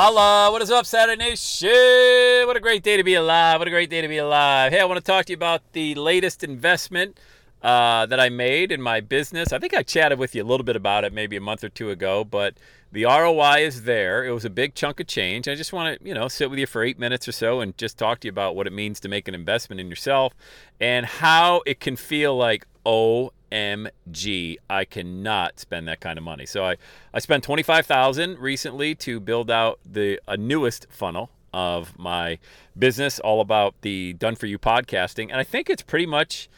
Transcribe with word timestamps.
Holla, 0.00 0.52
what 0.52 0.62
is 0.62 0.70
up, 0.70 0.86
Saturday 0.86 1.18
Nation? 1.18 2.46
What 2.46 2.56
a 2.56 2.60
great 2.60 2.84
day 2.84 2.96
to 2.96 3.02
be 3.02 3.14
alive. 3.14 3.58
What 3.58 3.66
a 3.66 3.70
great 3.72 3.90
day 3.90 4.00
to 4.00 4.06
be 4.06 4.18
alive. 4.18 4.70
Hey, 4.70 4.78
I 4.78 4.84
want 4.84 4.98
to 4.98 5.04
talk 5.04 5.24
to 5.24 5.32
you 5.32 5.36
about 5.36 5.60
the 5.72 5.96
latest 5.96 6.44
investment 6.44 7.18
uh, 7.62 8.06
that 8.06 8.20
I 8.20 8.28
made 8.28 8.70
in 8.70 8.80
my 8.80 9.00
business. 9.00 9.52
I 9.52 9.58
think 9.58 9.74
I 9.74 9.82
chatted 9.82 10.20
with 10.20 10.36
you 10.36 10.44
a 10.44 10.46
little 10.46 10.62
bit 10.62 10.76
about 10.76 11.02
it 11.02 11.12
maybe 11.12 11.34
a 11.36 11.40
month 11.40 11.64
or 11.64 11.68
two 11.68 11.90
ago, 11.90 12.22
but 12.22 12.54
the 12.92 13.06
ROI 13.06 13.64
is 13.66 13.82
there. 13.82 14.24
It 14.24 14.30
was 14.30 14.44
a 14.44 14.50
big 14.50 14.76
chunk 14.76 15.00
of 15.00 15.08
change. 15.08 15.48
I 15.48 15.56
just 15.56 15.72
want 15.72 15.98
to, 15.98 16.06
you 16.06 16.14
know, 16.14 16.28
sit 16.28 16.48
with 16.48 16.60
you 16.60 16.66
for 16.68 16.84
eight 16.84 17.00
minutes 17.00 17.26
or 17.26 17.32
so 17.32 17.58
and 17.58 17.76
just 17.76 17.98
talk 17.98 18.20
to 18.20 18.28
you 18.28 18.30
about 18.30 18.54
what 18.54 18.68
it 18.68 18.72
means 18.72 19.00
to 19.00 19.08
make 19.08 19.26
an 19.26 19.34
investment 19.34 19.80
in 19.80 19.90
yourself 19.90 20.32
and 20.78 21.06
how 21.06 21.62
it 21.66 21.80
can 21.80 21.96
feel 21.96 22.36
like, 22.36 22.68
oh 22.86 23.32
OMG, 23.52 24.56
I 24.68 24.84
cannot 24.84 25.60
spend 25.60 25.88
that 25.88 26.00
kind 26.00 26.18
of 26.18 26.24
money. 26.24 26.46
So 26.46 26.64
I, 26.64 26.76
I 27.12 27.18
spent 27.18 27.44
25000 27.44 28.38
recently 28.38 28.94
to 28.96 29.20
build 29.20 29.50
out 29.50 29.78
the 29.84 30.20
a 30.26 30.36
newest 30.36 30.86
funnel 30.90 31.30
of 31.52 31.98
my 31.98 32.38
business, 32.78 33.18
all 33.20 33.40
about 33.40 33.74
the 33.80 34.12
Done 34.14 34.34
For 34.34 34.46
You 34.46 34.58
podcasting. 34.58 35.28
And 35.30 35.36
I 35.36 35.44
think 35.44 35.70
it's 35.70 35.82
pretty 35.82 36.06
much 36.06 36.48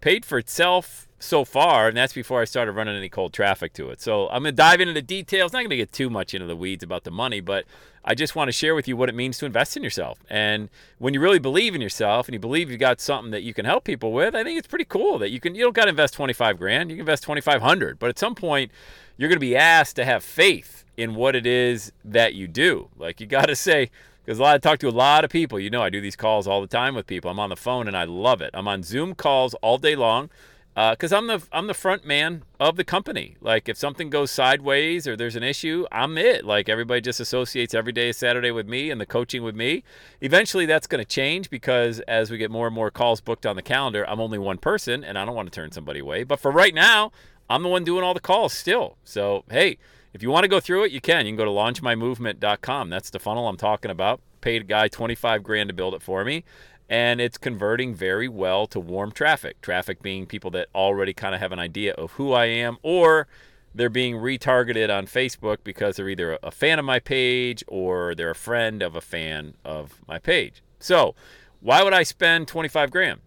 paid 0.00 0.24
for 0.24 0.38
itself 0.38 1.08
so 1.18 1.44
far, 1.44 1.88
and 1.88 1.96
that's 1.96 2.12
before 2.12 2.40
I 2.40 2.44
started 2.44 2.72
running 2.72 2.96
any 2.96 3.08
cold 3.08 3.32
traffic 3.32 3.72
to 3.74 3.90
it. 3.90 4.00
So 4.00 4.28
I'm 4.28 4.42
going 4.42 4.52
to 4.52 4.56
dive 4.56 4.80
into 4.80 4.94
the 4.94 5.02
details. 5.02 5.52
Not 5.52 5.60
going 5.60 5.70
to 5.70 5.76
get 5.76 5.92
too 5.92 6.10
much 6.10 6.34
into 6.34 6.46
the 6.46 6.56
weeds 6.56 6.84
about 6.84 7.04
the 7.04 7.10
money, 7.10 7.40
but 7.40 7.64
I 8.04 8.14
just 8.14 8.36
want 8.36 8.48
to 8.48 8.52
share 8.52 8.74
with 8.74 8.86
you 8.86 8.96
what 8.96 9.08
it 9.08 9.14
means 9.14 9.38
to 9.38 9.46
invest 9.46 9.76
in 9.76 9.82
yourself. 9.82 10.18
And 10.30 10.68
when 10.98 11.14
you 11.14 11.20
really 11.20 11.40
believe 11.40 11.74
in 11.74 11.80
yourself 11.80 12.28
and 12.28 12.34
you 12.34 12.38
believe 12.38 12.70
you've 12.70 12.80
got 12.80 13.00
something 13.00 13.32
that 13.32 13.42
you 13.42 13.52
can 13.52 13.64
help 13.64 13.84
people 13.84 14.12
with, 14.12 14.34
I 14.34 14.44
think 14.44 14.58
it's 14.58 14.68
pretty 14.68 14.84
cool 14.84 15.18
that 15.18 15.30
you 15.30 15.40
can. 15.40 15.54
You 15.54 15.64
don't 15.64 15.74
got 15.74 15.84
to 15.84 15.90
invest 15.90 16.14
25 16.14 16.58
grand. 16.58 16.90
You 16.90 16.96
can 16.96 17.00
invest 17.00 17.24
2,500. 17.24 17.98
But 17.98 18.10
at 18.10 18.18
some 18.18 18.34
point, 18.34 18.70
you're 19.16 19.28
going 19.28 19.36
to 19.36 19.40
be 19.40 19.56
asked 19.56 19.96
to 19.96 20.04
have 20.04 20.22
faith 20.22 20.84
in 20.96 21.14
what 21.14 21.34
it 21.34 21.46
is 21.46 21.92
that 22.04 22.34
you 22.34 22.46
do. 22.46 22.88
Like 22.96 23.20
you 23.20 23.26
got 23.26 23.46
to 23.46 23.56
say 23.56 23.90
because 24.28 24.40
a 24.40 24.42
lot 24.42 24.54
I 24.56 24.58
talk 24.58 24.78
to 24.80 24.88
a 24.88 24.90
lot 24.90 25.24
of 25.24 25.30
people. 25.30 25.58
You 25.58 25.70
know, 25.70 25.82
I 25.82 25.88
do 25.88 26.02
these 26.02 26.14
calls 26.14 26.46
all 26.46 26.60
the 26.60 26.66
time 26.66 26.94
with 26.94 27.06
people. 27.06 27.30
I'm 27.30 27.40
on 27.40 27.48
the 27.48 27.56
phone 27.56 27.88
and 27.88 27.96
I 27.96 28.04
love 28.04 28.42
it. 28.42 28.50
I'm 28.52 28.68
on 28.68 28.82
Zoom 28.82 29.14
calls 29.14 29.54
all 29.62 29.78
day 29.78 29.96
long 29.96 30.28
because 30.74 31.14
uh, 31.14 31.16
I'm 31.16 31.28
the 31.28 31.42
I'm 31.50 31.66
the 31.66 31.72
front 31.72 32.04
man 32.04 32.42
of 32.60 32.76
the 32.76 32.84
company. 32.84 33.36
Like 33.40 33.70
if 33.70 33.78
something 33.78 34.10
goes 34.10 34.30
sideways 34.30 35.08
or 35.08 35.16
there's 35.16 35.34
an 35.34 35.42
issue, 35.42 35.86
I'm 35.90 36.18
it. 36.18 36.44
Like 36.44 36.68
everybody 36.68 37.00
just 37.00 37.20
associates 37.20 37.72
every 37.72 37.92
day 37.92 38.12
Saturday 38.12 38.50
with 38.50 38.68
me 38.68 38.90
and 38.90 39.00
the 39.00 39.06
coaching 39.06 39.42
with 39.42 39.56
me. 39.56 39.82
Eventually, 40.20 40.66
that's 40.66 40.86
going 40.86 41.02
to 41.02 41.08
change 41.08 41.48
because 41.48 42.00
as 42.00 42.30
we 42.30 42.36
get 42.36 42.50
more 42.50 42.66
and 42.66 42.74
more 42.74 42.90
calls 42.90 43.22
booked 43.22 43.46
on 43.46 43.56
the 43.56 43.62
calendar, 43.62 44.06
I'm 44.06 44.20
only 44.20 44.36
one 44.36 44.58
person 44.58 45.04
and 45.04 45.18
I 45.18 45.24
don't 45.24 45.36
want 45.36 45.50
to 45.50 45.58
turn 45.58 45.72
somebody 45.72 46.00
away. 46.00 46.24
But 46.24 46.38
for 46.38 46.50
right 46.50 46.74
now, 46.74 47.12
I'm 47.48 47.62
the 47.62 47.68
one 47.68 47.84
doing 47.84 48.04
all 48.04 48.14
the 48.14 48.20
calls 48.20 48.52
still. 48.52 48.96
So 49.04 49.44
hey, 49.50 49.78
if 50.12 50.22
you 50.22 50.30
want 50.30 50.44
to 50.44 50.48
go 50.48 50.60
through 50.60 50.84
it, 50.84 50.92
you 50.92 51.00
can. 51.00 51.26
You 51.26 51.32
can 51.32 51.36
go 51.36 51.44
to 51.44 51.50
launchmymovement.com. 51.50 52.90
That's 52.90 53.10
the 53.10 53.18
funnel 53.18 53.48
I'm 53.48 53.56
talking 53.56 53.90
about. 53.90 54.20
Paid 54.40 54.62
a 54.62 54.64
guy 54.64 54.88
25 54.88 55.42
grand 55.42 55.68
to 55.68 55.74
build 55.74 55.94
it 55.94 56.02
for 56.02 56.24
me. 56.24 56.44
And 56.88 57.20
it's 57.20 57.36
converting 57.36 57.94
very 57.94 58.28
well 58.28 58.66
to 58.68 58.80
warm 58.80 59.12
traffic. 59.12 59.60
Traffic 59.60 60.00
being 60.00 60.24
people 60.26 60.50
that 60.52 60.68
already 60.74 61.12
kind 61.12 61.34
of 61.34 61.40
have 61.40 61.52
an 61.52 61.58
idea 61.58 61.92
of 61.94 62.12
who 62.12 62.32
I 62.32 62.46
am, 62.46 62.78
or 62.82 63.28
they're 63.74 63.90
being 63.90 64.16
retargeted 64.16 64.88
on 64.96 65.06
Facebook 65.06 65.58
because 65.62 65.96
they're 65.96 66.08
either 66.08 66.38
a 66.42 66.50
fan 66.50 66.78
of 66.78 66.84
my 66.84 66.98
page 66.98 67.62
or 67.68 68.14
they're 68.14 68.30
a 68.30 68.34
friend 68.34 68.82
of 68.82 68.96
a 68.96 69.02
fan 69.02 69.54
of 69.64 70.00
my 70.08 70.18
page. 70.18 70.62
So, 70.78 71.14
why 71.60 71.82
would 71.82 71.92
I 71.92 72.02
spend 72.04 72.48
25 72.48 72.90
grand 72.90 73.20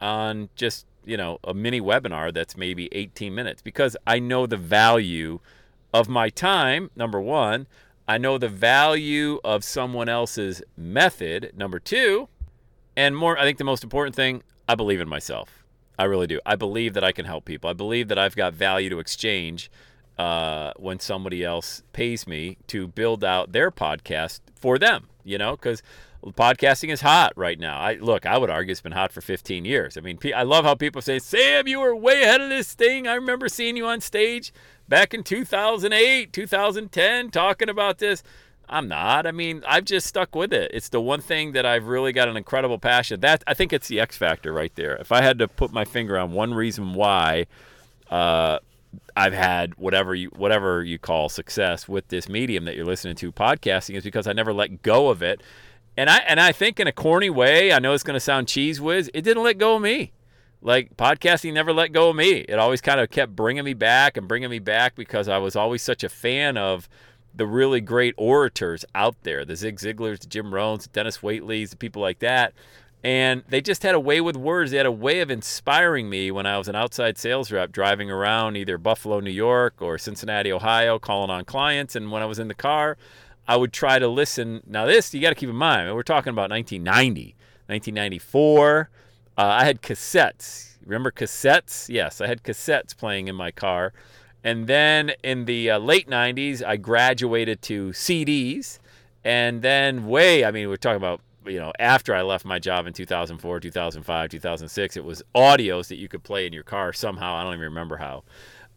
on 0.00 0.48
just, 0.54 0.86
you 1.08 1.16
know, 1.16 1.38
a 1.42 1.54
mini 1.54 1.80
webinar 1.80 2.32
that's 2.32 2.56
maybe 2.56 2.88
18 2.92 3.34
minutes? 3.34 3.62
Because 3.62 3.96
I 4.06 4.18
know 4.18 4.46
the 4.46 4.56
value 4.56 5.40
of 5.92 6.08
my 6.08 6.28
time, 6.28 6.90
number 6.94 7.20
one. 7.20 7.66
I 8.06 8.18
know 8.18 8.38
the 8.38 8.48
value 8.48 9.40
of 9.44 9.64
someone 9.64 10.08
else's 10.08 10.62
method, 10.76 11.52
number 11.56 11.78
two. 11.78 12.28
And 12.96 13.16
more, 13.16 13.38
I 13.38 13.42
think 13.42 13.58
the 13.58 13.64
most 13.64 13.84
important 13.84 14.16
thing, 14.16 14.42
I 14.68 14.74
believe 14.74 15.00
in 15.00 15.08
myself. 15.08 15.64
I 15.98 16.04
really 16.04 16.26
do. 16.26 16.40
I 16.46 16.56
believe 16.56 16.94
that 16.94 17.04
I 17.04 17.12
can 17.12 17.24
help 17.24 17.44
people. 17.44 17.68
I 17.68 17.72
believe 17.72 18.08
that 18.08 18.18
I've 18.18 18.36
got 18.36 18.54
value 18.54 18.88
to 18.90 18.98
exchange 18.98 19.70
uh, 20.18 20.72
when 20.76 21.00
somebody 21.00 21.44
else 21.44 21.82
pays 21.92 22.26
me 22.26 22.58
to 22.68 22.86
build 22.86 23.24
out 23.24 23.52
their 23.52 23.70
podcast 23.70 24.40
for 24.54 24.78
them, 24.78 25.08
you 25.24 25.38
know, 25.38 25.52
because 25.52 25.82
podcasting 26.32 26.90
is 26.90 27.00
hot 27.00 27.32
right 27.36 27.58
now. 27.58 27.78
I 27.78 27.94
look, 27.94 28.26
I 28.26 28.38
would 28.38 28.50
argue 28.50 28.72
it's 28.72 28.80
been 28.80 28.92
hot 28.92 29.12
for 29.12 29.20
15 29.20 29.64
years. 29.64 29.96
I 29.96 30.00
mean, 30.00 30.18
I 30.34 30.42
love 30.42 30.64
how 30.64 30.74
people 30.74 31.02
say, 31.02 31.18
"Sam, 31.18 31.66
you 31.68 31.80
were 31.80 31.94
way 31.94 32.22
ahead 32.22 32.40
of 32.40 32.48
this 32.48 32.74
thing." 32.74 33.06
I 33.06 33.14
remember 33.14 33.48
seeing 33.48 33.76
you 33.76 33.86
on 33.86 34.00
stage 34.00 34.52
back 34.88 35.14
in 35.14 35.22
2008, 35.22 36.32
2010 36.32 37.30
talking 37.30 37.68
about 37.68 37.98
this. 37.98 38.22
I'm 38.70 38.88
not. 38.88 39.26
I 39.26 39.32
mean, 39.32 39.62
I've 39.66 39.84
just 39.84 40.06
stuck 40.06 40.34
with 40.34 40.52
it. 40.52 40.70
It's 40.74 40.90
the 40.90 41.00
one 41.00 41.20
thing 41.20 41.52
that 41.52 41.64
I've 41.64 41.86
really 41.86 42.12
got 42.12 42.28
an 42.28 42.36
incredible 42.36 42.78
passion. 42.78 43.20
That 43.20 43.42
I 43.46 43.54
think 43.54 43.72
it's 43.72 43.88
the 43.88 44.00
X 44.00 44.16
factor 44.16 44.52
right 44.52 44.74
there. 44.74 44.96
If 44.96 45.10
I 45.10 45.22
had 45.22 45.38
to 45.38 45.48
put 45.48 45.72
my 45.72 45.84
finger 45.84 46.18
on 46.18 46.32
one 46.32 46.52
reason 46.52 46.92
why 46.92 47.46
uh, 48.10 48.58
I've 49.16 49.32
had 49.32 49.74
whatever 49.76 50.14
you 50.14 50.28
whatever 50.36 50.84
you 50.84 50.98
call 50.98 51.28
success 51.28 51.88
with 51.88 52.08
this 52.08 52.28
medium 52.28 52.64
that 52.66 52.76
you're 52.76 52.84
listening 52.84 53.16
to, 53.16 53.32
podcasting, 53.32 53.96
is 53.96 54.04
because 54.04 54.26
I 54.26 54.32
never 54.32 54.52
let 54.52 54.82
go 54.82 55.08
of 55.08 55.22
it. 55.22 55.42
And 55.98 56.08
I 56.08 56.18
and 56.18 56.38
I 56.38 56.52
think 56.52 56.78
in 56.78 56.86
a 56.86 56.92
corny 56.92 57.28
way, 57.28 57.72
I 57.72 57.80
know 57.80 57.92
it's 57.92 58.04
going 58.04 58.14
to 58.14 58.20
sound 58.20 58.46
cheese 58.46 58.80
whiz. 58.80 59.10
It 59.12 59.22
didn't 59.22 59.42
let 59.42 59.58
go 59.58 59.74
of 59.74 59.82
me. 59.82 60.12
Like 60.62 60.96
podcasting 60.96 61.52
never 61.52 61.72
let 61.72 61.92
go 61.92 62.10
of 62.10 62.16
me. 62.16 62.44
It 62.48 62.56
always 62.56 62.80
kind 62.80 63.00
of 63.00 63.10
kept 63.10 63.34
bringing 63.34 63.64
me 63.64 63.74
back 63.74 64.16
and 64.16 64.28
bringing 64.28 64.48
me 64.48 64.60
back 64.60 64.94
because 64.94 65.26
I 65.26 65.38
was 65.38 65.56
always 65.56 65.82
such 65.82 66.04
a 66.04 66.08
fan 66.08 66.56
of 66.56 66.88
the 67.34 67.46
really 67.48 67.80
great 67.80 68.14
orators 68.16 68.84
out 68.94 69.16
there, 69.24 69.44
the 69.44 69.56
Zig 69.56 69.80
Ziglars, 69.80 70.20
the 70.20 70.28
Jim 70.28 70.52
Rohns, 70.52 70.84
the 70.84 70.90
Denis 70.90 71.18
Waitley's, 71.18 71.70
the 71.70 71.76
people 71.76 72.00
like 72.00 72.20
that. 72.20 72.52
And 73.02 73.42
they 73.48 73.60
just 73.60 73.82
had 73.82 73.96
a 73.96 74.00
way 74.00 74.20
with 74.20 74.36
words. 74.36 74.70
They 74.70 74.76
had 74.76 74.86
a 74.86 74.92
way 74.92 75.18
of 75.18 75.32
inspiring 75.32 76.08
me 76.08 76.30
when 76.30 76.46
I 76.46 76.58
was 76.58 76.68
an 76.68 76.76
outside 76.76 77.18
sales 77.18 77.50
rep 77.50 77.72
driving 77.72 78.08
around 78.08 78.56
either 78.56 78.78
Buffalo, 78.78 79.18
New 79.18 79.32
York 79.32 79.74
or 79.80 79.98
Cincinnati, 79.98 80.52
Ohio, 80.52 81.00
calling 81.00 81.30
on 81.30 81.44
clients. 81.44 81.96
And 81.96 82.12
when 82.12 82.22
I 82.22 82.26
was 82.26 82.38
in 82.38 82.46
the 82.46 82.54
car, 82.54 82.96
I 83.48 83.56
would 83.56 83.72
try 83.72 83.98
to 83.98 84.06
listen. 84.06 84.62
Now, 84.66 84.84
this, 84.84 85.12
you 85.14 85.22
got 85.22 85.30
to 85.30 85.34
keep 85.34 85.48
in 85.48 85.56
mind, 85.56 85.92
we're 85.94 86.02
talking 86.02 86.30
about 86.30 86.50
1990, 86.50 87.34
1994. 87.66 88.90
Uh, 89.36 89.42
I 89.42 89.64
had 89.64 89.80
cassettes. 89.80 90.76
Remember 90.84 91.10
cassettes? 91.10 91.88
Yes, 91.88 92.20
I 92.20 92.26
had 92.26 92.42
cassettes 92.42 92.94
playing 92.94 93.26
in 93.28 93.34
my 93.34 93.50
car. 93.50 93.94
And 94.44 94.66
then 94.66 95.12
in 95.24 95.46
the 95.46 95.70
uh, 95.70 95.78
late 95.78 96.08
90s, 96.08 96.62
I 96.62 96.76
graduated 96.76 97.62
to 97.62 97.88
CDs. 97.90 98.78
And 99.24 99.62
then, 99.62 100.06
way, 100.06 100.44
I 100.44 100.50
mean, 100.50 100.68
we're 100.68 100.76
talking 100.76 100.96
about, 100.96 101.20
you 101.46 101.58
know, 101.58 101.72
after 101.78 102.14
I 102.14 102.22
left 102.22 102.44
my 102.44 102.58
job 102.58 102.86
in 102.86 102.92
2004, 102.92 103.60
2005, 103.60 104.30
2006, 104.30 104.96
it 104.96 105.04
was 105.04 105.22
audios 105.34 105.88
that 105.88 105.96
you 105.96 106.08
could 106.08 106.22
play 106.22 106.46
in 106.46 106.52
your 106.52 106.62
car 106.62 106.92
somehow. 106.92 107.34
I 107.34 107.44
don't 107.44 107.54
even 107.54 107.64
remember 107.64 107.96
how. 107.96 108.24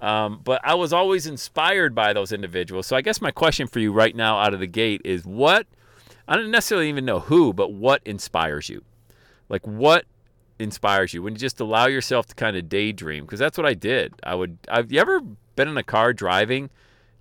Um, 0.02 0.42
but 0.44 0.60
I 0.64 0.74
was 0.74 0.92
always 0.92 1.28
inspired 1.28 1.94
by 1.96 2.12
those 2.12 2.32
individuals. 2.32 2.88
So 2.88 2.96
I 2.96 3.02
guess 3.02 3.22
my 3.22 3.32
question 3.32 3.68
for 3.68 3.80
you 3.80 3.94
right 3.94 4.16
now 4.16 4.40
out 4.40 4.54
of 4.54 4.60
the 4.60 4.68
gate 4.68 5.02
is 5.06 5.26
what, 5.26 5.68
I 6.28 6.36
don't 6.36 6.52
necessarily 6.52 6.90
even 6.90 7.06
know 7.06 7.20
who, 7.20 7.54
but 7.54 7.72
what 7.72 8.02
inspires 8.04 8.68
you? 8.68 8.84
Like, 9.48 9.66
what 9.68 10.06
inspires 10.62 11.14
you 11.14 11.22
when 11.22 11.34
you 11.34 11.40
just 11.40 11.60
allow 11.60 11.88
yourself 11.88 12.28
to 12.28 12.36
kind 12.36 12.56
of 12.56 12.70
daydream 12.70 13.26
because 13.26 13.40
that's 13.40 13.58
what 13.58 13.68
I 13.68 13.74
did. 13.74 14.14
I 14.24 14.36
would. 14.36 14.58
Have 14.70 14.92
you 14.92 15.00
ever 15.00 15.22
been 15.56 15.68
in 15.68 15.78
a 15.78 15.84
car 15.84 16.14
driving 16.14 16.70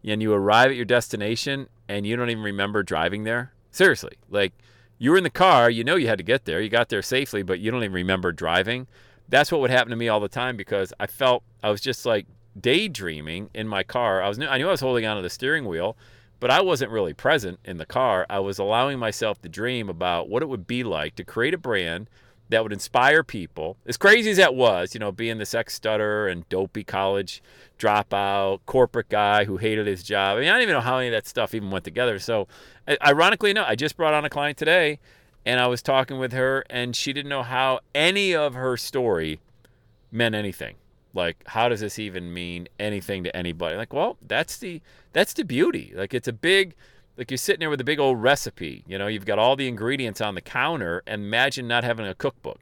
and 0.05 0.23
you 0.23 0.33
arrive 0.33 0.71
at 0.71 0.77
your 0.77 0.85
destination 0.85 1.69
and 1.89 2.07
you 2.07 2.17
don't 2.17 2.31
even 2.31 2.43
remember 2.43 2.83
driving 2.83 3.25
there? 3.25 3.53
Seriously, 3.71 4.17
like 4.29 4.53
you 4.99 5.11
were 5.11 5.17
in 5.17 5.25
the 5.25 5.31
car, 5.31 5.71
you 5.71 5.85
know 5.85 5.97
you 5.97 6.09
had 6.09 6.19
to 6.19 6.25
get 6.25 6.45
there, 6.45 6.61
you 6.61 6.69
got 6.69 6.89
there 6.89 7.03
safely, 7.03 7.43
but 7.43 7.61
you 7.61 7.71
don't 7.71 7.83
even 7.83 7.95
remember 7.95 8.33
driving. 8.33 8.87
that's 9.29 9.53
what 9.53 9.61
would 9.61 9.71
happen 9.71 9.91
to 9.91 9.97
me 9.97 10.09
all 10.09 10.21
the 10.21 10.29
time 10.29 10.57
because 10.57 10.93
I 10.99 11.07
felt 11.07 11.43
I 11.63 11.71
was 11.71 11.81
just 11.81 12.05
like 12.05 12.27
daydreaming 12.59 13.51
in 13.55 13.69
my 13.69 13.83
car. 13.83 14.23
I 14.23 14.29
was 14.29 14.39
I 14.39 14.59
knew 14.59 14.69
I 14.69 14.73
was 14.73 14.81
holding 14.81 15.07
onto 15.07 15.23
the 15.23 15.31
steering 15.31 15.67
wheel, 15.67 15.97
but 16.39 16.51
I 16.51 16.61
wasn't 16.61 16.91
really 16.91 17.15
present 17.15 17.61
in 17.65 17.77
the 17.77 17.87
car. 17.87 18.27
I 18.31 18.39
was 18.41 18.59
allowing 18.59 18.99
myself 18.99 19.41
to 19.43 19.49
dream 19.49 19.89
about 19.89 20.29
what 20.29 20.43
it 20.43 20.49
would 20.49 20.67
be 20.67 20.83
like 20.83 21.17
to 21.17 21.25
create 21.25 21.55
a 21.55 21.59
brand 21.59 22.09
that 22.51 22.63
would 22.65 22.73
inspire 22.73 23.23
people. 23.23 23.77
As 23.87 23.97
crazy 23.97 24.31
as 24.31 24.37
that 24.37 24.55
was, 24.55 24.93
you 24.93 25.01
know, 25.01 25.13
being 25.13 25.39
this 25.39 25.55
ex 25.55 25.75
stutter 25.75 26.27
and 26.27 26.49
dopey 26.49 26.83
college 26.83 27.43
dropout, 27.79 28.61
corporate 28.67 29.09
guy 29.09 29.45
who 29.45 29.57
hated 29.57 29.87
his 29.87 30.03
job. 30.03 30.37
I 30.37 30.41
mean, 30.41 30.49
I 30.49 30.53
don't 30.53 30.63
even 30.63 30.75
know 30.75 30.81
how 30.81 30.99
any 30.99 31.09
of 31.09 31.13
that 31.13 31.29
stuff 31.29 31.55
even 31.55 31.71
went 31.71 31.85
together. 31.85 32.19
So, 32.19 32.49
ironically 33.07 33.53
enough, 33.53 33.69
I 33.69 33.77
just 33.77 33.97
brought 33.97 34.15
on 34.15 34.25
a 34.25 34.31
client 34.31 34.59
today 34.59 34.99
and 35.47 35.61
I 35.61 35.69
was 35.69 35.81
talking 35.81 36.19
with 36.19 36.33
her 36.33 36.65
and 36.69 36.95
she 36.95 37.13
didn't 37.13 37.31
know 37.31 37.43
how 37.43 37.81
any 37.95 38.35
of 38.35 38.55
her 38.55 38.77
story 38.77 39.41
meant 40.11 40.35
anything. 40.35 40.75
Like 41.15 41.43
how 41.47 41.69
does 41.69 41.81
this 41.81 41.99
even 41.99 42.33
mean 42.33 42.69
anything 42.79 43.25
to 43.25 43.37
anybody? 43.37 43.77
Like, 43.77 43.93
well, 43.93 44.17
that's 44.27 44.59
the 44.59 44.81
that's 45.13 45.33
the 45.33 45.45
beauty. 45.45 45.93
Like 45.95 46.15
it's 46.15 46.29
a 46.29 46.33
big 46.33 46.75
like 47.17 47.31
you're 47.31 47.39
sitting 47.39 47.61
there 47.61 47.71
with 47.71 47.81
a 47.81 47.85
big 47.85 47.99
old 47.99 48.23
recipe, 48.23 48.85
you 48.87 48.97
know, 48.97 49.07
you've 49.07 49.27
got 49.27 49.39
all 49.39 49.57
the 49.57 49.69
ingredients 49.69 50.21
on 50.21 50.35
the 50.35 50.41
counter 50.41 51.03
and 51.07 51.23
imagine 51.23 51.69
not 51.69 51.85
having 51.85 52.07
a 52.07 52.15
cookbook. 52.15 52.61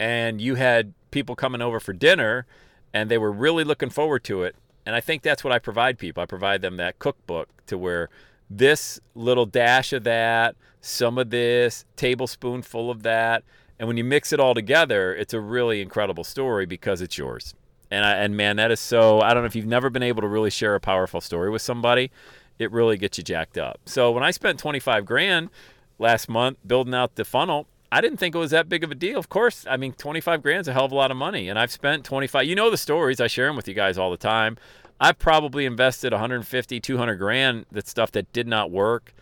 And 0.00 0.40
you 0.40 0.56
had 0.56 0.94
people 1.10 1.36
coming 1.36 1.62
over 1.62 1.78
for 1.78 1.92
dinner 1.92 2.46
and 2.92 3.10
they 3.10 3.18
were 3.18 3.30
really 3.30 3.64
looking 3.64 3.90
forward 3.90 4.24
to 4.24 4.42
it. 4.42 4.56
And 4.86 4.96
I 4.96 5.00
think 5.00 5.22
that's 5.22 5.44
what 5.44 5.52
I 5.52 5.58
provide 5.58 5.98
people. 5.98 6.22
I 6.22 6.26
provide 6.26 6.62
them 6.62 6.76
that 6.78 6.98
cookbook 6.98 7.48
to 7.66 7.76
where 7.76 8.08
this 8.48 8.98
little 9.14 9.46
dash 9.46 9.92
of 9.92 10.04
that, 10.04 10.56
some 10.80 11.18
of 11.18 11.30
this, 11.30 11.84
tablespoonful 11.96 12.90
of 12.90 13.02
that. 13.02 13.44
And 13.78 13.86
when 13.86 13.96
you 13.96 14.04
mix 14.04 14.32
it 14.32 14.40
all 14.40 14.54
together, 14.54 15.14
it's 15.14 15.32
a 15.32 15.40
really 15.40 15.80
incredible 15.80 16.24
story 16.24 16.66
because 16.66 17.00
it's 17.00 17.16
yours. 17.16 17.54
And 17.90 18.04
I, 18.04 18.14
and 18.16 18.36
man, 18.36 18.56
that 18.56 18.70
is 18.70 18.80
so. 18.80 19.20
I 19.20 19.32
don't 19.32 19.42
know 19.42 19.46
if 19.46 19.56
you've 19.56 19.66
never 19.66 19.88
been 19.88 20.02
able 20.02 20.20
to 20.22 20.28
really 20.28 20.50
share 20.50 20.74
a 20.74 20.80
powerful 20.80 21.20
story 21.20 21.48
with 21.50 21.62
somebody, 21.62 22.10
it 22.58 22.70
really 22.72 22.96
gets 22.96 23.18
you 23.18 23.24
jacked 23.24 23.56
up. 23.56 23.80
So 23.86 24.10
when 24.10 24.22
I 24.22 24.30
spent 24.30 24.58
25 24.58 25.06
grand 25.06 25.50
last 25.98 26.28
month 26.28 26.58
building 26.66 26.94
out 26.94 27.14
the 27.14 27.24
funnel, 27.24 27.66
I 27.90 28.00
didn't 28.00 28.18
think 28.18 28.34
it 28.34 28.38
was 28.38 28.50
that 28.50 28.68
big 28.68 28.84
of 28.84 28.90
a 28.90 28.94
deal. 28.94 29.18
Of 29.18 29.28
course, 29.28 29.64
I 29.68 29.76
mean 29.76 29.92
25 29.92 30.42
grand 30.42 30.62
is 30.62 30.68
a 30.68 30.72
hell 30.72 30.84
of 30.84 30.92
a 30.92 30.94
lot 30.94 31.10
of 31.10 31.16
money, 31.16 31.48
and 31.48 31.58
I've 31.58 31.72
spent 31.72 32.04
25. 32.04 32.44
You 32.44 32.54
know 32.54 32.70
the 32.70 32.76
stories. 32.76 33.20
I 33.20 33.26
share 33.26 33.46
them 33.46 33.56
with 33.56 33.68
you 33.68 33.74
guys 33.74 33.96
all 33.96 34.10
the 34.10 34.16
time. 34.16 34.58
I've 35.00 35.18
probably 35.18 35.64
invested 35.64 36.12
150, 36.12 36.80
200 36.80 37.14
grand. 37.16 37.66
That 37.70 37.86
stuff 37.86 38.12
that 38.12 38.30
did 38.32 38.46
not 38.46 38.70
work. 38.70 39.14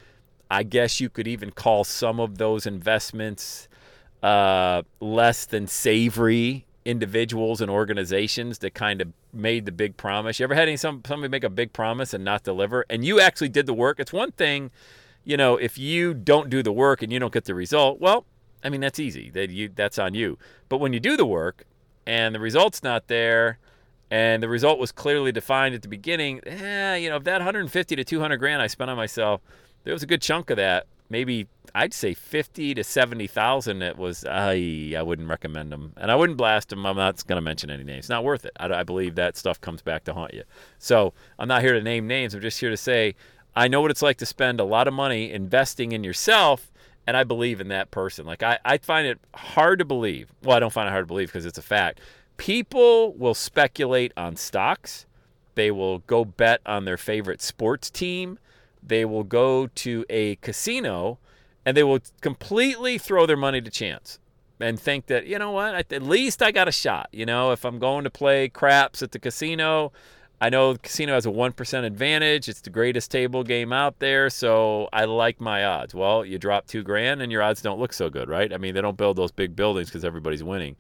I 0.51 0.63
guess 0.63 1.01
you 1.01 1.11
could 1.11 1.29
even 1.29 1.51
call 1.51 1.85
some 1.85 2.19
of 2.19 2.39
those 2.39 2.67
investments 2.67 3.69
uh, 4.27 4.83
less 4.99 5.47
than 5.47 5.69
savory 5.69 6.67
individuals 6.85 7.61
and 7.61 7.71
organizations 7.71 8.59
that 8.59 8.75
kind 8.75 9.01
of 9.01 9.13
made 9.33 9.67
the 9.67 9.71
big 9.71 9.97
promise. 9.97 10.41
You 10.41 10.45
ever 10.45 10.55
had 10.57 10.67
any 10.67 10.77
some 10.77 11.01
somebody 11.07 11.31
make 11.31 11.45
a 11.45 11.49
big 11.49 11.73
promise 11.73 12.13
and 12.13 12.25
not 12.25 12.43
deliver, 12.43 12.85
and 12.91 13.05
you 13.05 13.21
actually 13.21 13.51
did 13.51 13.67
the 13.67 13.73
work? 13.73 14.01
It's 14.01 14.13
one 14.13 14.33
thing, 14.33 14.73
you 15.25 15.37
know, 15.37 15.57
if 15.57 15.79
you 15.79 16.13
don't 16.13 16.51
do 16.51 16.61
the 16.61 16.73
work 16.73 17.03
and 17.03 17.13
you 17.13 17.21
don't 17.21 17.33
get 17.33 17.45
the 17.45 17.55
result. 17.55 18.01
Well, 18.01 18.25
I 18.65 18.69
mean 18.69 18.81
that's 18.81 18.99
easy. 18.99 19.31
That 19.31 19.51
you 19.51 19.71
that's 19.73 19.97
on 19.97 20.15
you. 20.15 20.39
But 20.69 20.79
when 20.79 20.93
you 20.93 20.99
do 20.99 21.17
the 21.17 21.27
work 21.27 21.65
and 22.05 22.35
the 22.35 22.41
result's 22.41 22.83
not 22.83 23.07
there, 23.07 23.61
and 24.11 24.43
the 24.43 24.49
result 24.49 24.81
was 24.81 24.91
clearly 24.91 25.31
defined 25.31 25.77
at 25.77 25.83
the 25.83 25.89
beginning, 25.89 26.41
eh, 26.49 26.97
you 26.97 27.11
know, 27.11 27.17
if 27.17 27.23
that 27.25 27.39
150 27.39 27.95
to 27.95 28.03
200 28.03 28.39
grand 28.39 28.61
I 28.61 28.67
spent 28.67 28.91
on 28.91 28.97
myself, 28.97 29.41
there 29.85 29.93
was 29.93 30.03
a 30.03 30.07
good 30.07 30.21
chunk 30.21 30.51
of 30.51 30.57
that 30.57 30.89
maybe 31.09 31.47
I'd 31.75 31.95
say 31.95 32.15
fifty 32.15 32.75
to 32.75 32.85
seventy 32.85 33.27
thousand. 33.27 33.83
It 33.83 33.97
was 33.97 34.25
I 34.25 34.95
I 34.97 35.03
wouldn't 35.03 35.29
recommend 35.29 35.73
them, 35.73 35.93
and 35.97 36.11
I 36.11 36.17
wouldn't 36.17 36.39
blast 36.39 36.71
them. 36.71 36.87
I'm 36.87 36.97
not 36.97 37.27
going 37.27 37.37
to 37.37 37.43
mention 37.43 37.71
any 37.71 37.85
names. 37.85 38.09
Not 38.09 38.25
worth 38.25 38.45
it. 38.45 38.53
I, 38.59 38.73
I 38.73 38.83
believe 38.83 39.15
that 39.17 39.37
stuff 39.37 39.61
comes 39.61 39.83
back 39.83 40.05
to 40.05 40.15
haunt 40.15 40.35
you. 40.35 40.45
So 40.79 41.13
I'm 41.39 41.49
not 41.49 41.63
here 41.63 41.73
to 41.73 41.83
name 41.83 42.07
names. 42.07 42.35
I'm 42.35 42.41
just 42.41 42.61
here 42.61 42.71
to 42.71 42.77
say 42.77 43.15
I 43.55 43.69
know 43.69 43.81
what 43.81 43.91
it's 43.91 44.03
like 44.03 44.19
to 44.19 44.27
spend 44.27 44.61
a 44.61 44.65
lot 44.65 44.89
of 44.89 44.95
money 44.95 45.33
investing 45.33 45.93
in 45.93 46.05
yourself, 46.05 46.71
and 47.07 47.17
I 47.17 47.25
believe 47.25 47.61
in 47.61 47.69
that 47.69 47.91
person. 47.91 48.27
Like 48.27 48.43
I 48.43 48.59
I 48.65 48.79
find 48.79 49.07
it 49.07 49.19
hard 49.35 49.79
to 49.79 49.85
believe. 49.85 50.33
Well, 50.43 50.57
I 50.57 50.61
don't 50.61 50.73
find 50.73 50.89
it 50.89 50.93
hard 50.93 51.05
to 51.05 51.09
believe 51.09 51.29
because 51.29 51.47
it's 51.47 51.59
a 51.59 51.63
fact. 51.63 52.01
People 52.37 53.15
will 53.15 53.35
speculate 53.35 54.13
on 54.17 54.37
stocks. 54.37 55.07
They 55.55 55.71
will 55.71 56.01
go 56.01 56.25
bet 56.25 56.61
on 56.67 56.85
their 56.85 56.99
favorite 56.99 57.41
sports 57.41 57.91
team 57.91 58.39
they 58.87 59.05
will 59.05 59.25
go 59.25 59.67
to 59.67 60.05
a 60.09 60.37
casino 60.37 61.19
and 61.65 61.77
they 61.77 61.83
will 61.83 62.01
completely 62.21 62.99
throw 62.99 63.27
their 63.27 63.37
money 63.37 63.61
to 63.61 63.71
chance 63.71 64.19
and 64.61 64.79
think 64.81 65.07
that, 65.07 65.27
you 65.27 65.39
know 65.39 65.51
what, 65.51 65.93
at 65.93 66.03
least 66.03 66.43
I 66.43 66.51
got 66.51 66.69
a 66.69 66.73
shot. 66.73 67.09
You 67.13 67.27
know, 67.27 67.51
if 67.53 67.65
I'm 67.65 67.79
going 67.79 68.05
to 68.05 68.11
play 68.11 68.49
craps 68.49 69.03
at 69.03 69.13
the 69.13 69.19
casino, 69.19 69.93
I 70.41 70.51
know 70.51 70.75
the 70.75 70.79
casino 70.79 71.15
has 71.15 71.27
a 71.27 71.31
1% 71.31 71.85
advantage. 71.85 72.49
It's 72.49 72.61
the 72.61 72.71
greatest 72.71 73.11
table 73.11 73.43
game 73.43 73.73
out 73.73 73.99
there, 73.99 74.31
so 74.31 74.89
I 74.93 75.07
like 75.07 75.41
my 75.41 75.65
odds. 75.65 75.95
Well, 75.95 76.25
you 76.25 76.39
drop 76.39 76.67
two 76.67 76.83
grand 76.83 77.23
and 77.23 77.33
your 77.33 77.43
odds 77.43 77.63
don't 77.63 77.81
look 77.81 77.93
so 77.93 78.11
good, 78.11 78.29
right? 78.29 78.53
I 78.53 78.59
mean, 78.59 78.75
they 78.75 78.83
don't 78.83 78.97
build 78.97 79.17
those 79.17 79.33
big 79.33 79.57
buildings 79.57 79.89
because 79.89 80.05
everybody's 80.05 80.45
winning. 80.45 80.77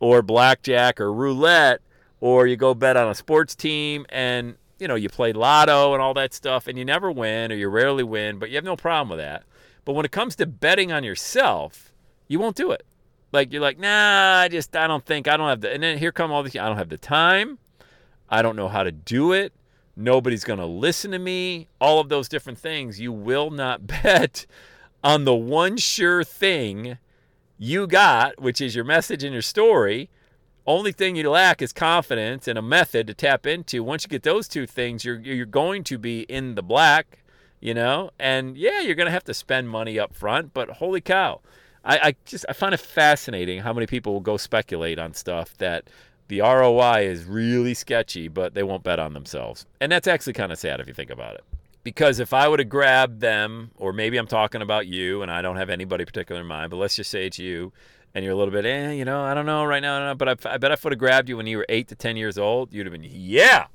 Or 0.00 0.22
blackjack 0.22 1.00
or 1.00 1.12
roulette, 1.12 1.80
or 2.20 2.46
you 2.46 2.56
go 2.56 2.74
bet 2.74 2.96
on 2.96 3.08
a 3.08 3.14
sports 3.14 3.54
team 3.54 4.06
and 4.08 4.56
you 4.78 4.88
know, 4.88 4.94
you 4.94 5.08
play 5.08 5.32
lotto 5.32 5.94
and 5.94 6.02
all 6.02 6.14
that 6.14 6.34
stuff 6.34 6.66
and 6.66 6.78
you 6.78 6.84
never 6.84 7.10
win 7.10 7.52
or 7.52 7.54
you 7.54 7.68
rarely 7.68 8.04
win, 8.04 8.38
but 8.38 8.50
you 8.50 8.56
have 8.56 8.64
no 8.64 8.76
problem 8.76 9.08
with 9.08 9.18
that. 9.18 9.44
But 9.84 9.94
when 9.94 10.04
it 10.04 10.12
comes 10.12 10.36
to 10.36 10.46
betting 10.46 10.92
on 10.92 11.04
yourself, 11.04 11.92
you 12.28 12.38
won't 12.38 12.56
do 12.56 12.72
it. 12.72 12.84
Like 13.32 13.52
you're 13.52 13.62
like, 13.62 13.78
nah, 13.78 14.40
I 14.40 14.48
just 14.48 14.74
I 14.76 14.86
don't 14.86 15.04
think 15.04 15.28
I 15.28 15.36
don't 15.36 15.48
have 15.48 15.60
the 15.60 15.72
and 15.72 15.82
then 15.82 15.98
here 15.98 16.12
come 16.12 16.32
all 16.32 16.42
these 16.42 16.56
I 16.56 16.66
don't 16.66 16.76
have 16.76 16.88
the 16.88 16.98
time. 16.98 17.58
I 18.28 18.42
don't 18.42 18.56
know 18.56 18.68
how 18.68 18.82
to 18.82 18.92
do 18.92 19.32
it. 19.32 19.52
Nobody's 19.96 20.44
gonna 20.44 20.66
listen 20.66 21.10
to 21.12 21.18
me. 21.18 21.68
All 21.80 22.00
of 22.00 22.08
those 22.08 22.28
different 22.28 22.58
things. 22.58 23.00
You 23.00 23.12
will 23.12 23.50
not 23.50 23.86
bet 24.02 24.46
on 25.02 25.24
the 25.24 25.34
one 25.34 25.76
sure 25.76 26.24
thing 26.24 26.98
you 27.58 27.86
got, 27.86 28.40
which 28.40 28.60
is 28.60 28.74
your 28.74 28.84
message 28.84 29.24
and 29.24 29.32
your 29.32 29.42
story, 29.42 30.10
only 30.66 30.92
thing 30.92 31.16
you 31.16 31.28
lack 31.30 31.62
is 31.62 31.72
confidence 31.72 32.48
and 32.48 32.58
a 32.58 32.62
method 32.62 33.06
to 33.06 33.14
tap 33.14 33.46
into. 33.46 33.82
Once 33.82 34.04
you 34.04 34.08
get 34.08 34.22
those 34.22 34.48
two 34.48 34.66
things, 34.66 35.04
you're 35.04 35.20
you're 35.20 35.46
going 35.46 35.84
to 35.84 35.98
be 35.98 36.22
in 36.22 36.54
the 36.54 36.62
black, 36.62 37.18
you 37.60 37.74
know. 37.74 38.10
And 38.18 38.56
yeah, 38.56 38.80
you're 38.80 38.94
going 38.94 39.06
to 39.06 39.12
have 39.12 39.24
to 39.24 39.34
spend 39.34 39.68
money 39.68 39.98
up 39.98 40.14
front. 40.14 40.52
But 40.52 40.68
holy 40.70 41.00
cow, 41.00 41.40
I, 41.84 41.98
I 41.98 42.16
just 42.24 42.44
I 42.48 42.52
find 42.52 42.74
it 42.74 42.80
fascinating 42.80 43.60
how 43.60 43.72
many 43.72 43.86
people 43.86 44.12
will 44.12 44.20
go 44.20 44.36
speculate 44.36 44.98
on 44.98 45.14
stuff 45.14 45.56
that 45.58 45.88
the 46.28 46.40
ROI 46.40 47.06
is 47.06 47.24
really 47.24 47.74
sketchy, 47.74 48.28
but 48.28 48.54
they 48.54 48.62
won't 48.62 48.82
bet 48.82 48.98
on 48.98 49.14
themselves. 49.14 49.66
And 49.80 49.92
that's 49.92 50.08
actually 50.08 50.32
kind 50.32 50.50
of 50.50 50.58
sad 50.58 50.80
if 50.80 50.88
you 50.88 50.94
think 50.94 51.10
about 51.10 51.34
it. 51.36 51.44
Because 51.84 52.18
if 52.18 52.34
I 52.34 52.48
would 52.48 52.58
have 52.58 52.68
grabbed 52.68 53.20
them, 53.20 53.70
or 53.76 53.92
maybe 53.92 54.16
I'm 54.16 54.26
talking 54.26 54.60
about 54.60 54.88
you 54.88 55.22
and 55.22 55.30
I 55.30 55.40
don't 55.40 55.54
have 55.54 55.70
anybody 55.70 56.04
particular 56.04 56.40
in 56.40 56.46
mind, 56.48 56.70
but 56.70 56.78
let's 56.78 56.96
just 56.96 57.12
say 57.12 57.26
it's 57.26 57.38
you, 57.38 57.72
and 58.16 58.24
you're 58.24 58.32
a 58.32 58.36
little 58.36 58.50
bit, 58.50 58.64
eh, 58.64 58.92
you 58.92 59.04
know, 59.04 59.22
I 59.22 59.34
don't 59.34 59.44
know 59.44 59.62
right 59.66 59.80
now, 59.80 60.14
but 60.14 60.26
I, 60.26 60.54
I 60.54 60.56
bet 60.56 60.72
if 60.72 60.86
I 60.86 60.88
would 60.88 60.92
have 60.94 60.98
grabbed 60.98 61.28
you 61.28 61.36
when 61.36 61.46
you 61.46 61.58
were 61.58 61.66
eight 61.68 61.88
to 61.88 61.94
10 61.94 62.16
years 62.16 62.38
old, 62.38 62.72
you'd 62.72 62.86
have 62.86 62.92
been, 62.94 63.06
yeah, 63.06 63.66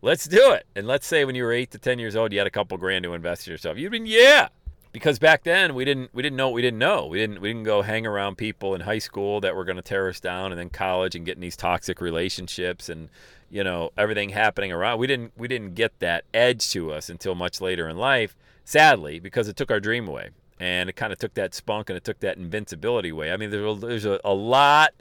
let's 0.00 0.28
do 0.28 0.52
it. 0.52 0.64
And 0.76 0.86
let's 0.86 1.08
say 1.08 1.24
when 1.24 1.34
you 1.34 1.42
were 1.42 1.50
eight 1.50 1.72
to 1.72 1.78
10 1.78 1.98
years 1.98 2.14
old, 2.14 2.32
you 2.32 2.38
had 2.38 2.46
a 2.46 2.52
couple 2.52 2.78
grand 2.78 3.02
to 3.02 3.14
invest 3.14 3.48
in 3.48 3.50
yourself. 3.50 3.78
You'd 3.78 3.90
been, 3.90 4.06
yeah. 4.06 4.46
Because 4.92 5.18
back 5.18 5.42
then 5.42 5.74
we 5.74 5.84
didn't 5.84 6.14
we 6.14 6.22
didn't 6.22 6.36
know 6.36 6.48
what 6.48 6.54
we 6.54 6.62
didn't 6.62 6.78
know. 6.78 7.06
We 7.06 7.18
didn't 7.18 7.40
we 7.40 7.48
didn't 7.48 7.64
go 7.64 7.82
hang 7.82 8.06
around 8.06 8.38
people 8.38 8.74
in 8.74 8.80
high 8.80 8.98
school 8.98 9.40
that 9.40 9.54
were 9.54 9.64
going 9.64 9.76
to 9.76 9.82
tear 9.82 10.08
us 10.08 10.18
down, 10.18 10.50
and 10.50 10.58
then 10.58 10.68
college 10.68 11.14
and 11.14 11.24
getting 11.24 11.40
these 11.40 11.56
toxic 11.56 12.00
relationships 12.00 12.88
and 12.88 13.08
you 13.50 13.62
know 13.62 13.90
everything 13.96 14.30
happening 14.30 14.72
around. 14.72 14.98
We 14.98 15.06
didn't 15.06 15.32
we 15.36 15.46
didn't 15.46 15.76
get 15.76 15.96
that 16.00 16.24
edge 16.34 16.70
to 16.72 16.92
us 16.92 17.08
until 17.08 17.36
much 17.36 17.60
later 17.60 17.88
in 17.88 17.98
life. 17.98 18.36
Sadly, 18.64 19.20
because 19.20 19.46
it 19.46 19.54
took 19.54 19.70
our 19.70 19.78
dream 19.78 20.08
away 20.08 20.30
and 20.60 20.90
it 20.90 20.92
kind 20.92 21.12
of 21.12 21.18
took 21.18 21.34
that 21.34 21.54
spunk 21.54 21.88
and 21.88 21.96
it 21.96 22.04
took 22.04 22.20
that 22.20 22.36
invincibility 22.36 23.08
away. 23.08 23.32
I 23.32 23.38
mean, 23.38 23.50
there's 23.50 23.76
a, 23.78 23.80
there's 23.80 24.04
a, 24.04 24.20
a 24.22 24.34
lot, 24.34 24.92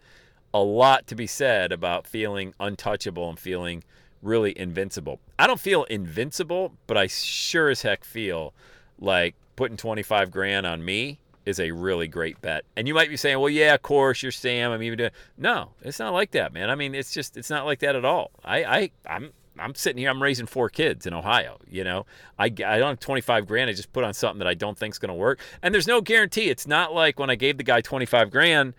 a 0.53 0.59
lot 0.59 1.05
to 1.07 1.15
be 1.15 1.27
said 1.27 1.73
about 1.73 2.07
feeling 2.07 2.53
untouchable 2.59 3.29
and 3.29 3.37
feeling 3.37 3.83
really 4.21 4.57
invincible. 4.57 5.19
I 5.37 5.47
don't 5.47 5.59
feel 5.59 5.83
invincible, 5.83 6.73
but 6.87 6.97
I 6.97 7.07
sure 7.07 7.69
as 7.69 7.81
heck 7.81 8.05
feel 8.05 8.53
like 8.97 9.35
putting 9.57 9.77
25 9.77 10.31
grand 10.31 10.65
on 10.65 10.83
me 10.83 11.19
is 11.45 11.59
a 11.59 11.71
really 11.71 12.07
great 12.07 12.41
bet. 12.41 12.63
And 12.77 12.87
you 12.87 12.93
might 12.93 13.09
be 13.09 13.17
saying, 13.17 13.39
well, 13.39 13.49
yeah, 13.49 13.73
of 13.73 13.81
course, 13.81 14.23
you're 14.23 14.31
Sam. 14.31 14.71
I'm 14.71 14.83
even 14.83 14.97
doing. 14.97 15.11
No, 15.37 15.71
it's 15.81 15.99
not 15.99 16.13
like 16.13 16.31
that, 16.31 16.53
man. 16.53 16.69
I 16.69 16.75
mean, 16.75 16.95
it's 16.95 17.11
just, 17.11 17.35
it's 17.35 17.49
not 17.49 17.65
like 17.65 17.79
that 17.79 17.95
at 17.95 18.05
all. 18.05 18.31
I, 18.45 18.63
I, 18.63 18.91
I'm, 19.05 19.31
I'm 19.59 19.75
sitting 19.75 19.97
here, 19.99 20.09
I'm 20.09 20.21
raising 20.21 20.45
four 20.45 20.69
kids 20.69 21.05
in 21.05 21.13
Ohio. 21.13 21.57
You 21.69 21.83
know, 21.83 22.05
I, 22.37 22.45
I 22.45 22.49
don't 22.49 22.89
have 22.89 22.99
25 22.99 23.47
grand. 23.47 23.69
I 23.69 23.73
just 23.73 23.91
put 23.93 24.03
on 24.03 24.13
something 24.13 24.39
that 24.39 24.47
I 24.47 24.53
don't 24.53 24.77
think 24.77 24.93
is 24.93 24.99
going 24.99 25.09
to 25.09 25.15
work. 25.15 25.39
And 25.61 25.73
there's 25.73 25.87
no 25.87 26.01
guarantee. 26.01 26.49
It's 26.49 26.67
not 26.67 26.93
like 26.93 27.19
when 27.19 27.29
I 27.29 27.35
gave 27.35 27.57
the 27.57 27.63
guy 27.63 27.81
25 27.81 28.31
grand, 28.31 28.73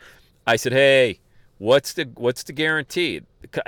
I 0.47 0.57
said, 0.57 0.73
hey, 0.73 1.21
what's 1.59 1.93
the 1.93 2.11
what's 2.15 2.43
the 2.43 2.53
guarantee? 2.53 3.23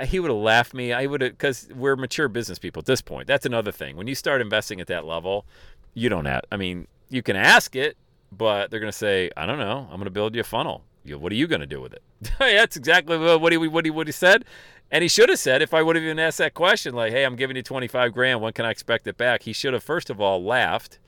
He 0.05 0.19
would 0.19 0.29
have 0.29 0.39
laughed 0.39 0.73
me. 0.73 0.91
I 0.93 1.05
would 1.05 1.21
have 1.21 1.31
because 1.31 1.69
we're 1.73 1.95
mature 1.95 2.27
business 2.27 2.59
people 2.59 2.81
at 2.81 2.85
this 2.85 3.01
point. 3.01 3.27
That's 3.27 3.45
another 3.45 3.71
thing. 3.71 3.95
When 3.95 4.07
you 4.07 4.15
start 4.15 4.41
investing 4.41 4.81
at 4.81 4.87
that 4.87 5.05
level, 5.05 5.45
you 5.93 6.09
don't 6.09 6.25
have. 6.25 6.41
I 6.51 6.57
mean, 6.57 6.87
you 7.09 7.21
can 7.21 7.35
ask 7.35 7.75
it, 7.75 7.95
but 8.31 8.71
they're 8.71 8.79
going 8.79 8.91
to 8.91 8.97
say, 8.97 9.29
I 9.37 9.45
don't 9.45 9.59
know. 9.59 9.87
I'm 9.89 9.97
going 9.97 10.05
to 10.05 10.11
build 10.11 10.35
you 10.35 10.41
a 10.41 10.43
funnel. 10.43 10.83
You 11.05 11.17
what 11.19 11.31
are 11.31 11.35
you 11.35 11.47
going 11.47 11.61
to 11.61 11.67
do 11.67 11.81
with 11.81 11.93
it? 11.93 12.01
That's 12.39 12.75
exactly 12.75 13.17
what 13.17 13.51
he, 13.51 13.57
what, 13.57 13.85
he, 13.85 13.91
what 13.91 14.07
he 14.07 14.13
said. 14.13 14.45
And 14.93 15.01
he 15.01 15.07
should 15.07 15.29
have 15.29 15.39
said, 15.39 15.63
if 15.63 15.73
I 15.73 15.81
would 15.81 15.95
have 15.95 16.05
even 16.05 16.19
asked 16.19 16.37
that 16.37 16.53
question, 16.53 16.93
like, 16.93 17.11
hey, 17.11 17.23
I'm 17.23 17.35
giving 17.35 17.55
you 17.55 17.63
25 17.63 18.13
grand, 18.13 18.41
when 18.41 18.53
can 18.53 18.63
I 18.63 18.69
expect 18.69 19.07
it 19.07 19.17
back? 19.17 19.41
He 19.41 19.51
should 19.51 19.73
have, 19.73 19.83
first 19.83 20.11
of 20.11 20.21
all, 20.21 20.43
laughed 20.43 20.99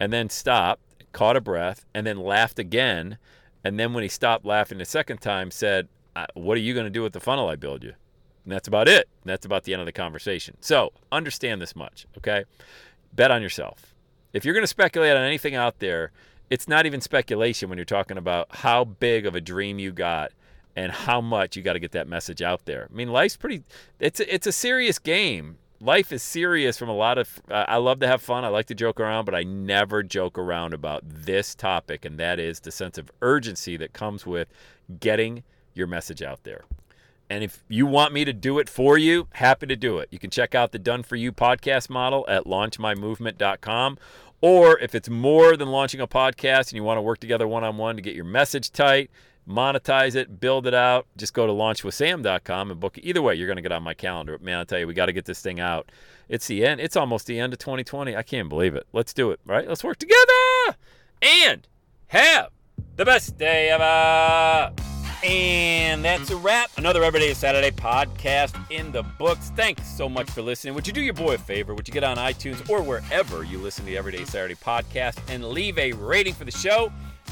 and 0.00 0.10
then 0.10 0.30
stopped, 0.30 1.04
caught 1.12 1.36
a 1.36 1.40
breath, 1.42 1.84
and 1.92 2.06
then 2.06 2.18
laughed 2.18 2.58
again. 2.58 3.18
And 3.62 3.78
then 3.78 3.92
when 3.92 4.02
he 4.02 4.08
stopped 4.08 4.46
laughing 4.46 4.78
the 4.78 4.86
second 4.86 5.18
time, 5.18 5.50
said, 5.50 5.88
uh, 6.16 6.24
what 6.32 6.56
are 6.56 6.62
you 6.62 6.72
going 6.72 6.86
to 6.86 6.90
do 6.90 7.02
with 7.02 7.12
the 7.12 7.20
funnel 7.20 7.46
I 7.46 7.56
build 7.56 7.84
you? 7.84 7.92
And 8.44 8.54
that's 8.54 8.68
about 8.68 8.88
it. 8.88 9.06
And 9.22 9.30
that's 9.30 9.44
about 9.44 9.64
the 9.64 9.74
end 9.74 9.82
of 9.82 9.86
the 9.86 9.92
conversation. 9.92 10.56
So 10.62 10.94
understand 11.12 11.60
this 11.60 11.76
much, 11.76 12.06
okay? 12.16 12.44
Bet 13.12 13.30
on 13.30 13.42
yourself. 13.42 13.94
If 14.32 14.46
you're 14.46 14.54
going 14.54 14.62
to 14.62 14.66
speculate 14.66 15.14
on 15.14 15.22
anything 15.22 15.54
out 15.54 15.80
there, 15.80 16.10
it's 16.48 16.68
not 16.68 16.86
even 16.86 17.02
speculation 17.02 17.68
when 17.68 17.76
you're 17.76 17.84
talking 17.84 18.16
about 18.16 18.46
how 18.56 18.84
big 18.84 19.26
of 19.26 19.34
a 19.34 19.42
dream 19.42 19.78
you 19.78 19.92
got 19.92 20.32
and 20.76 20.92
how 20.92 21.20
much 21.20 21.56
you 21.56 21.62
got 21.62 21.72
to 21.72 21.80
get 21.80 21.92
that 21.92 22.06
message 22.06 22.42
out 22.42 22.66
there. 22.66 22.88
I 22.90 22.94
mean, 22.94 23.08
life's 23.08 23.36
pretty 23.36 23.62
it's 23.98 24.20
a, 24.20 24.34
it's 24.34 24.46
a 24.46 24.52
serious 24.52 24.98
game. 24.98 25.58
Life 25.80 26.12
is 26.12 26.22
serious 26.22 26.78
from 26.78 26.88
a 26.88 26.94
lot 26.94 27.18
of 27.18 27.40
uh, 27.50 27.64
I 27.66 27.76
love 27.76 27.98
to 28.00 28.06
have 28.06 28.22
fun. 28.22 28.44
I 28.44 28.48
like 28.48 28.66
to 28.66 28.74
joke 28.74 29.00
around, 29.00 29.24
but 29.24 29.34
I 29.34 29.42
never 29.42 30.02
joke 30.02 30.38
around 30.38 30.74
about 30.74 31.02
this 31.04 31.54
topic 31.54 32.04
and 32.04 32.18
that 32.18 32.38
is 32.38 32.60
the 32.60 32.70
sense 32.70 32.98
of 32.98 33.10
urgency 33.22 33.76
that 33.78 33.92
comes 33.92 34.26
with 34.26 34.48
getting 35.00 35.42
your 35.74 35.86
message 35.86 36.22
out 36.22 36.44
there. 36.44 36.64
And 37.28 37.42
if 37.42 37.64
you 37.68 37.86
want 37.86 38.12
me 38.12 38.24
to 38.24 38.32
do 38.32 38.60
it 38.60 38.68
for 38.68 38.96
you, 38.96 39.26
happy 39.32 39.66
to 39.66 39.74
do 39.74 39.98
it. 39.98 40.08
You 40.12 40.18
can 40.18 40.30
check 40.30 40.54
out 40.54 40.70
the 40.70 40.78
Done 40.78 41.02
For 41.02 41.16
You 41.16 41.32
podcast 41.32 41.90
model 41.90 42.24
at 42.28 42.44
launchmymovement.com 42.44 43.98
or 44.40 44.78
if 44.78 44.94
it's 44.94 45.08
more 45.08 45.56
than 45.56 45.70
launching 45.70 46.00
a 46.00 46.06
podcast 46.06 46.68
and 46.68 46.74
you 46.74 46.84
want 46.84 46.98
to 46.98 47.02
work 47.02 47.18
together 47.18 47.48
one 47.48 47.64
on 47.64 47.78
one 47.78 47.96
to 47.96 48.02
get 48.02 48.14
your 48.14 48.24
message 48.24 48.70
tight, 48.70 49.10
monetize 49.48 50.14
it, 50.14 50.40
build 50.40 50.66
it 50.66 50.74
out, 50.74 51.06
just 51.16 51.32
go 51.32 51.46
to 51.46 51.52
launchwithsam.com 51.52 52.70
and 52.70 52.80
book 52.80 52.98
it. 52.98 53.04
Either 53.04 53.22
way, 53.22 53.34
you're 53.34 53.46
going 53.46 53.56
to 53.56 53.62
get 53.62 53.72
on 53.72 53.82
my 53.82 53.94
calendar. 53.94 54.38
Man, 54.40 54.58
I'll 54.58 54.66
tell 54.66 54.78
you, 54.78 54.86
we 54.86 54.94
got 54.94 55.06
to 55.06 55.12
get 55.12 55.24
this 55.24 55.40
thing 55.40 55.60
out. 55.60 55.90
It's 56.28 56.46
the 56.46 56.66
end. 56.66 56.80
It's 56.80 56.96
almost 56.96 57.26
the 57.26 57.38
end 57.38 57.52
of 57.52 57.58
2020. 57.60 58.16
I 58.16 58.22
can't 58.22 58.48
believe 58.48 58.74
it. 58.74 58.86
Let's 58.92 59.12
do 59.12 59.30
it, 59.30 59.40
right? 59.46 59.68
Let's 59.68 59.84
work 59.84 59.98
together 59.98 60.76
and 61.22 61.66
have 62.08 62.50
the 62.96 63.04
best 63.04 63.38
day 63.38 63.68
ever. 63.70 64.72
And 65.24 66.04
that's 66.04 66.30
a 66.30 66.36
wrap. 66.36 66.70
Another 66.76 67.02
Everyday 67.02 67.32
Saturday 67.34 67.70
podcast 67.70 68.54
in 68.70 68.92
the 68.92 69.02
books. 69.02 69.50
Thanks 69.56 69.88
so 69.88 70.08
much 70.08 70.30
for 70.30 70.42
listening. 70.42 70.74
Would 70.74 70.86
you 70.86 70.92
do 70.92 71.00
your 71.00 71.14
boy 71.14 71.34
a 71.34 71.38
favor? 71.38 71.74
Would 71.74 71.88
you 71.88 71.94
get 71.94 72.04
on 72.04 72.16
iTunes 72.16 72.68
or 72.68 72.82
wherever 72.82 73.42
you 73.42 73.58
listen 73.58 73.86
to 73.86 73.96
Everyday 73.96 74.24
Saturday 74.24 74.54
podcast 74.54 75.18
and 75.28 75.44
leave 75.44 75.78
a 75.78 75.92
rating 75.92 76.34
for 76.34 76.44
the 76.44 76.50
show? 76.50 76.92